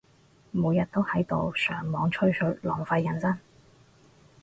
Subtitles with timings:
[0.49, 3.37] 每日都喺度上網吹水，浪費人生